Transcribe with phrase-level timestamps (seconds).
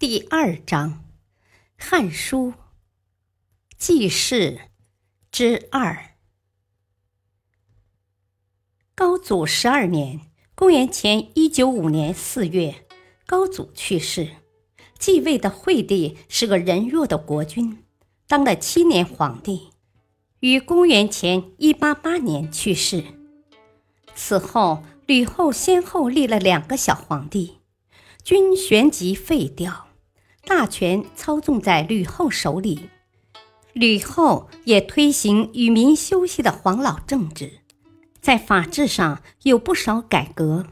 [0.00, 0.92] 第二章，
[1.76, 2.52] 《汉书·
[3.76, 4.52] 记事》
[5.30, 6.16] 之二。
[8.94, 10.22] 高祖十二年
[10.56, 12.86] （公元前一九五年四月），
[13.28, 14.36] 高祖去世，
[14.98, 17.84] 继位的惠帝是个人弱的国君，
[18.26, 19.68] 当了七年皇帝，
[20.38, 23.04] 于公元前一八八年去世。
[24.14, 27.58] 此后，吕后先后立了两个小皇帝，
[28.24, 29.89] 均旋即废掉。
[30.44, 32.88] 大权操纵在吕后手里，
[33.72, 37.60] 吕后也推行与民休息的黄老政治，
[38.20, 40.66] 在法制上有不少改革。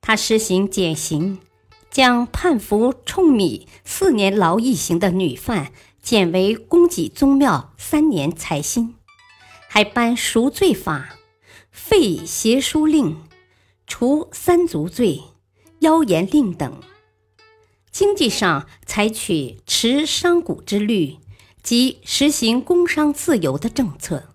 [0.00, 1.38] 他实行减刑，
[1.90, 8.94] 将判服冲米四年劳役刑的女犯减为供给宗庙三年财薪，
[9.66, 11.16] 还颁赎罪法，
[11.72, 13.16] 废邪书令，
[13.88, 15.22] 除三族罪、
[15.80, 16.80] 妖言令等。
[17.96, 21.16] 经济上采取持商贾之律，
[21.62, 24.34] 即实行工商自由的政策，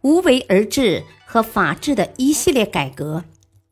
[0.00, 3.22] 无为而治和法治的一系列改革，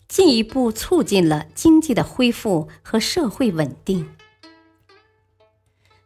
[0.06, 4.08] 进一步促进了经济的恢复和社会稳定。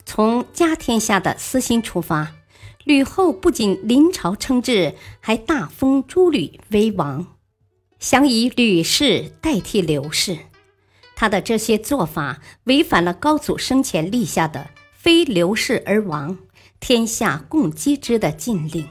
[0.06, 2.36] 从家天下的私心出发，
[2.82, 7.26] 吕后不仅临朝称制，还大封诸吕为王，
[7.98, 10.38] 想以吕氏代替刘氏。
[11.22, 16.36] 他的这些做法违反了高祖生前立下的“非刘氏而亡，
[16.80, 18.88] 天下共击之”的禁令，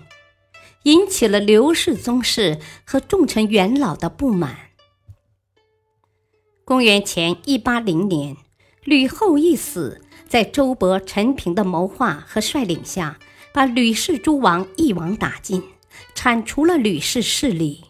[0.84, 4.56] 引起了刘氏宗室和重臣元老的不满。
[6.64, 8.38] 公元前一八零年，
[8.86, 10.00] 吕后一死，
[10.30, 13.20] 在周勃、陈平的谋划和率领下，
[13.52, 15.62] 把吕氏诸王一网打尽，
[16.16, 17.84] 铲除了吕氏势力。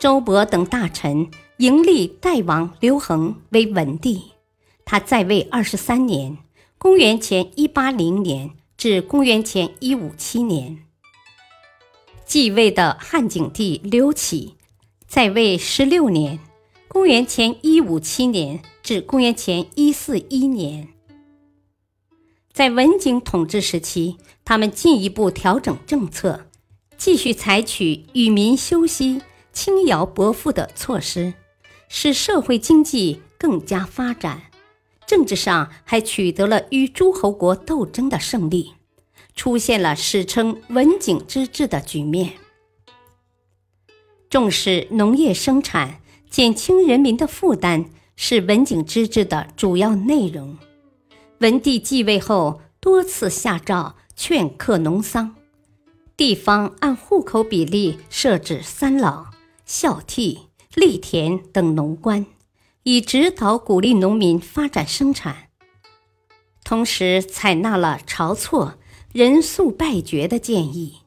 [0.00, 1.30] 周勃等大臣。
[1.58, 4.22] 迎立代王刘恒为文帝，
[4.84, 6.38] 他在位二十三年，
[6.78, 10.84] 公元前一八零年至公元前一五七年。
[12.24, 14.54] 继位的汉景帝刘启，
[15.08, 16.38] 在位十六年，
[16.86, 20.86] 公元前一五七年至公元前一四一年。
[22.52, 26.46] 在文景统治时期，他们进一步调整政策，
[26.96, 29.20] 继续采取与民休息、
[29.52, 31.34] 轻徭薄赋的措施。
[31.88, 34.42] 使社会经济更加发展，
[35.06, 38.74] 政治上还取得了与诸侯国斗争的胜利，
[39.34, 42.34] 出现了史称“文景之治”的局面。
[44.28, 50.58] 重视农业生产，减轻人民的负担，是文景之治的主要内容。
[51.38, 55.34] 文帝继位后，多次下诏劝课农桑，
[56.16, 59.26] 地方按户口比例设置三老、
[59.64, 60.47] 孝悌。
[60.74, 62.26] 犁田等农官，
[62.82, 65.48] 以指导鼓励农民发展生产。
[66.64, 68.74] 同时，采纳了晁错
[69.12, 70.98] “人粟败绝”的建议，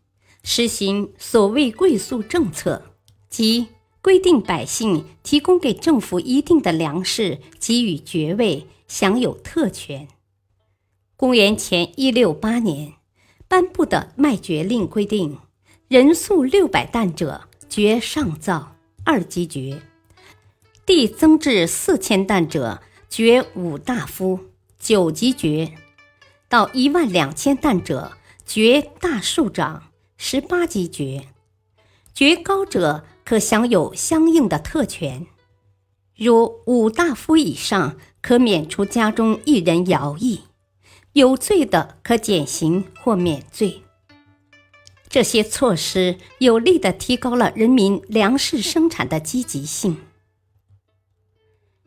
[0.43, 2.95] 实行所谓贵粟政策，
[3.29, 3.67] 即
[4.01, 10.07] 规定百姓提供给政府一定的粮食，给予爵位，享有特权。
[11.15, 12.93] 公元前一六八年
[13.47, 15.37] 颁布的卖爵令规定，
[15.87, 18.75] 人粟六百担者，爵上造。
[19.03, 19.81] 二级爵，
[20.85, 24.39] 递增至四千担者，爵五大夫；
[24.79, 25.73] 九级爵，
[26.47, 28.13] 到一万两千担者，
[28.45, 31.27] 爵大庶长；十八级爵，
[32.13, 35.25] 爵高者可享有相应的特权，
[36.15, 40.41] 如五大夫以上可免除家中一人徭役，
[41.13, 43.81] 有罪的可减刑或免罪。
[45.11, 49.97] 这些措施有力地提高了人民粮食生产的积极性。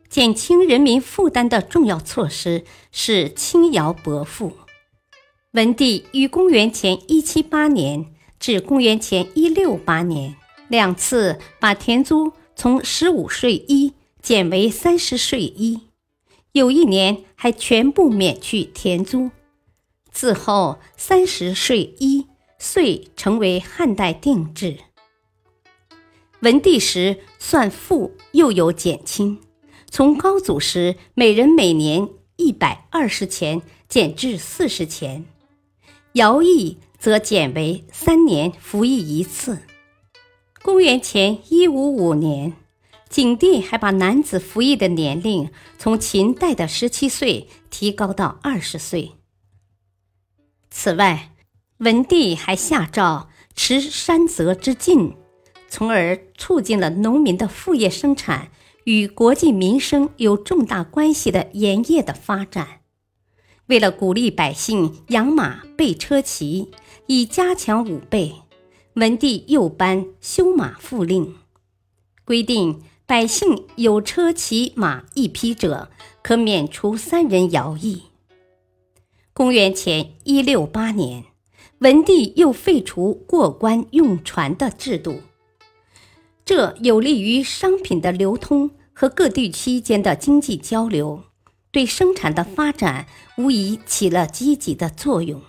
[0.07, 4.53] 减轻人民负担的重要措施是轻徭薄赋。
[5.53, 10.35] 文帝于公元前一七八年至公元前一六八年
[10.67, 15.81] 两次把田租从十五税一减为三十税一，
[16.51, 19.31] 有一年还全部免去田租。
[20.11, 22.27] 自后三十税一。
[22.65, 24.79] 遂成为汉代定制。
[26.39, 29.39] 文帝时算赋又有减轻，
[29.89, 35.25] 从高祖时每人每年一百二十钱减至四十钱，
[36.13, 39.59] 徭役则减为三年服役一次。
[40.63, 42.53] 公元前一五五年，
[43.07, 49.11] 景帝还把男子服役的年龄从秦代的十七岁提高到二十岁。
[50.71, 51.31] 此外，
[51.77, 55.15] 文帝还下诏持山泽之禁。
[55.67, 58.49] 从而促进了农民的副业生产
[58.85, 62.81] 与国计民生有重大关系的盐业的发展。
[63.65, 66.71] 为了鼓励百姓养马备车骑，
[67.07, 68.35] 以加强武备，
[68.93, 71.35] 文帝又颁修马赋令，
[72.23, 75.89] 规定百姓有车骑马一匹者，
[76.21, 78.03] 可免除三人徭役。
[79.33, 81.25] 公元前一六八年，
[81.79, 85.21] 文帝又废除过关用船的制度。
[86.45, 91.23] 这有利于商品的流通和各地区间的经济交流，
[91.71, 93.07] 对生产的发展
[93.37, 95.41] 无疑起了积极的作用。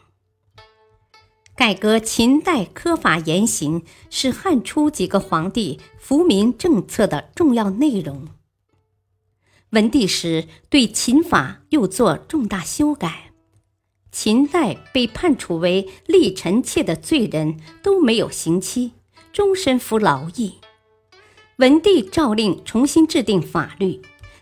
[1.55, 8.29] 改革秦代科法严刑是汉初几个皇帝扶民政策的重要内容。
[9.71, 13.26] 文帝时对秦法又作重大修改，
[14.11, 18.93] 秦代被判处为立臣妾的罪人都没有刑期，
[19.33, 20.55] 终身服劳役。
[21.57, 24.01] 文帝诏令重新制定法律，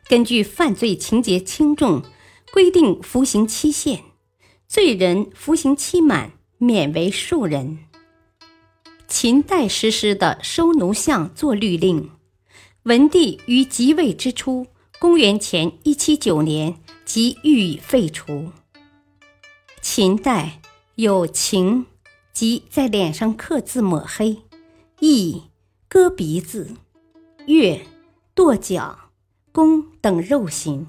[0.09, 2.03] 根据犯罪情节轻重，
[2.53, 4.03] 规定服刑期限，
[4.69, 7.79] 罪人服刑期满免为庶人。
[9.07, 12.11] 秦代实施的收奴相作律令，
[12.85, 14.67] 文帝于即位之初
[14.99, 18.51] （公元前一七九年）即予以废除。
[19.87, 20.63] 秦代
[20.95, 21.85] 有秦，
[22.33, 24.39] 即在脸上刻字抹黑；
[24.99, 25.43] 义，
[25.89, 26.75] 割鼻子。
[27.47, 27.83] 月
[28.35, 29.11] 跺脚、
[29.53, 30.87] 弓等肉刑，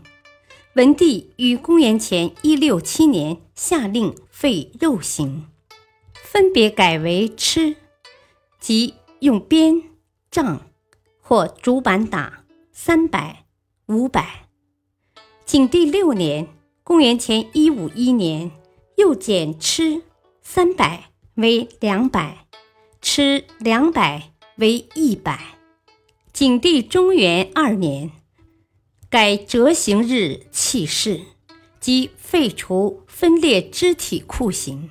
[0.75, 5.45] 文帝于公元前一六七年下令废肉刑，
[6.13, 7.75] 分别改为笞，
[8.62, 9.83] 即用鞭、
[10.31, 10.62] 杖
[11.21, 13.44] 或竹板打三百、
[13.88, 14.47] 五百。
[15.45, 16.47] 景帝六年
[16.81, 18.50] （公元前一五一年）
[18.95, 20.01] 又减笞
[20.42, 22.47] 三百为两百，
[23.01, 25.57] 笞两百为一百。
[26.31, 28.12] 景帝中元二年，
[29.09, 31.21] 改折刑日弃市，
[31.80, 34.89] 即废除分裂肢体酷刑。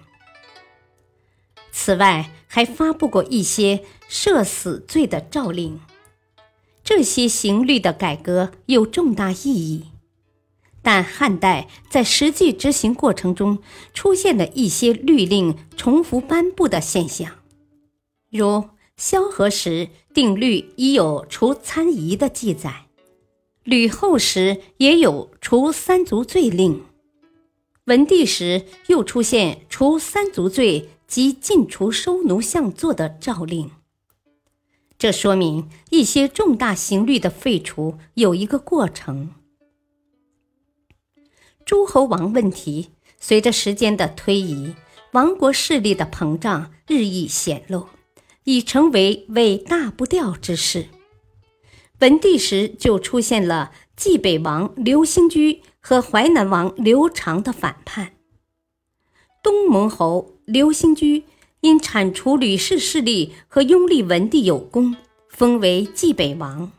[1.70, 5.80] 此外，还发布过一些赦死罪的诏令。
[6.82, 9.86] 这些刑律的改革有重大意义，
[10.84, 13.58] 但汉代在实际执行过程中
[13.92, 17.32] 出现了一些律令重复颁布的现象，
[18.30, 18.68] 如。
[18.96, 22.86] 萧何时定律已有除参夷的记载，
[23.64, 26.84] 吕后时也有除三族罪令，
[27.86, 33.72] 文帝时又出现除三族罪及禁除收奴相作的诏令。
[34.96, 39.30] 这说明一些重大刑律的废除有一个过程。
[41.64, 44.74] 诸侯王问题随着时间的推移，
[45.12, 47.86] 王国势力的膨胀日益显露。
[48.44, 50.88] 已成为尾大不掉之势。
[52.00, 58.12] 文帝时就出现了冀北王刘兴居和淮南王刘长的反叛。
[59.42, 61.24] 东蒙侯刘兴居
[61.60, 64.94] 因铲除吕氏势力和拥立文帝有功，
[65.30, 66.70] 封为冀北王。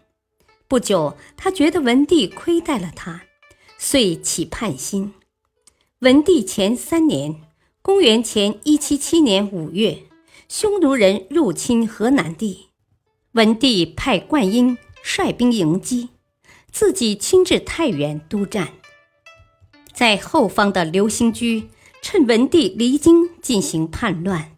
[0.67, 3.23] 不久，他觉得文帝亏待了他，
[3.87, 5.13] 遂起叛心。
[5.99, 7.35] 文帝前三年
[7.83, 9.99] （公元前一七七年五月）。
[10.49, 12.69] 匈奴人入侵河南地，
[13.33, 16.09] 文帝派灌婴率兵迎击，
[16.71, 18.73] 自己亲至太原督战。
[19.93, 21.69] 在后方的刘兴居
[22.01, 24.57] 趁文帝离京进行叛乱。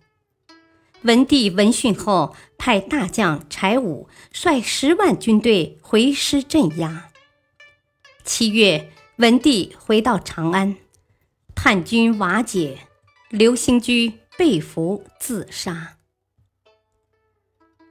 [1.01, 7.11] 文帝闻讯后，派大将柴武率十万军队回师镇压。
[8.23, 10.75] 七月，文帝回到长安，
[11.55, 12.87] 叛军瓦解，
[13.29, 14.13] 刘兴居。
[14.37, 15.97] 被俘自杀。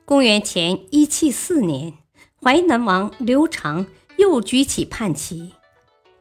[0.05, 1.95] 公元前一七四年，
[2.41, 5.55] 淮南王刘长又举起叛旗。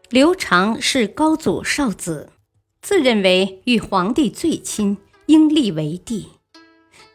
[0.10, 2.32] 刘长是高祖少子，
[2.82, 4.98] 自认为与皇帝最亲，
[5.28, 6.30] 应立为帝。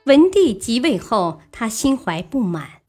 [0.05, 2.83] 文帝即位后，他心怀不满，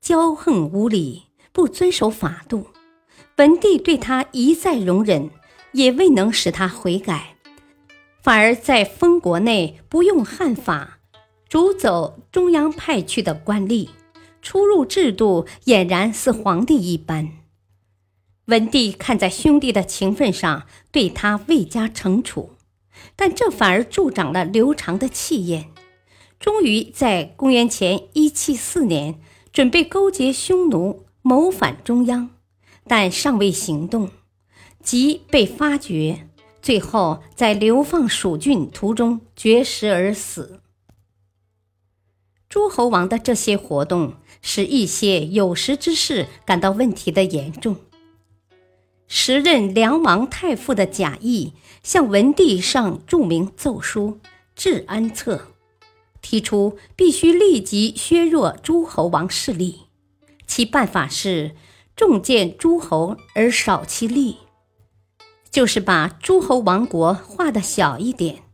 [0.00, 2.68] 骄横无礼，不遵守法度。
[3.36, 5.30] 文帝对他一再容忍，
[5.72, 7.36] 也未能使他悔改。
[8.22, 11.00] 反而在封国内不用汉法，
[11.46, 13.90] 逐走中央派去的官吏，
[14.40, 17.28] 出入制度俨然似皇帝一般。
[18.46, 22.52] 文帝看在兄弟的情分上，对他未加惩处，
[23.14, 25.66] 但这反而助长了刘长的气焰。
[26.40, 29.20] 终于在公元前一七四年，
[29.52, 32.30] 准备勾结匈奴谋反中央，
[32.88, 34.10] 但尚未行动，
[34.82, 36.28] 即被发觉，
[36.62, 40.60] 最后在流放蜀郡途中绝食而死。
[42.48, 47.76] 诸侯王的这些活动，使一些有识之士感到问题的严重。
[49.08, 51.52] 时任梁王太傅的贾谊
[51.82, 54.20] 向文帝上著名奏书
[54.54, 55.36] 《治安策》，
[56.20, 59.82] 提出必须立即削弱诸侯王势力，
[60.46, 61.54] 其办法是
[61.96, 64.36] 重建诸侯而少其力，
[65.50, 68.44] 就是把诸侯王国划得小一点，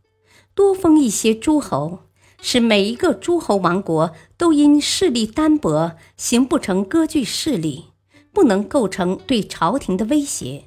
[0.55, 1.99] 多封一些诸侯，
[2.41, 7.93] 使每一个诸侯王国都因势力单薄，形不成割据势力。
[8.33, 10.63] 不能构成对朝廷的威胁。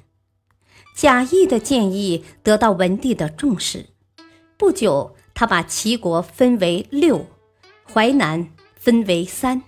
[0.95, 3.87] 贾谊的建议得到文帝的重视。
[4.57, 7.25] 不久，他把齐国分为六，
[7.83, 9.63] 淮南分为三。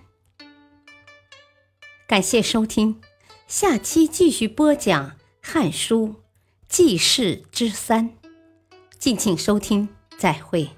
[2.10, 3.00] 感谢收听，
[3.46, 6.08] 下期继续播讲《汉书·
[6.68, 8.10] 纪事之三》，
[8.98, 9.88] 敬请收听，
[10.18, 10.70] 再会。